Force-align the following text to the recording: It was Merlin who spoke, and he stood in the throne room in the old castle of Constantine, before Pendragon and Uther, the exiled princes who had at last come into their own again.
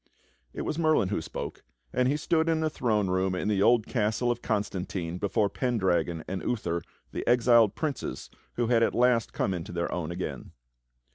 It 0.51 0.63
was 0.63 0.79
Merlin 0.79 1.09
who 1.09 1.21
spoke, 1.21 1.61
and 1.93 2.07
he 2.07 2.17
stood 2.17 2.49
in 2.49 2.61
the 2.61 2.71
throne 2.71 3.11
room 3.11 3.35
in 3.35 3.47
the 3.49 3.61
old 3.61 3.85
castle 3.85 4.31
of 4.31 4.41
Constantine, 4.41 5.19
before 5.19 5.47
Pendragon 5.47 6.23
and 6.27 6.41
Uther, 6.41 6.81
the 7.11 7.23
exiled 7.27 7.75
princes 7.75 8.31
who 8.53 8.65
had 8.65 8.81
at 8.81 8.95
last 8.95 9.31
come 9.31 9.53
into 9.53 9.71
their 9.71 9.91
own 9.91 10.09
again. 10.09 10.53